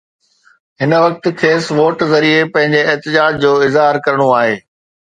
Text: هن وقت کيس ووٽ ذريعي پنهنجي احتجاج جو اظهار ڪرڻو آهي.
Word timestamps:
هن 0.85 0.91
وقت 1.05 1.27
کيس 1.41 1.69
ووٽ 1.81 2.03
ذريعي 2.15 2.49
پنهنجي 2.57 2.81
احتجاج 2.87 3.41
جو 3.47 3.57
اظهار 3.71 4.03
ڪرڻو 4.09 4.29
آهي. 4.43 4.61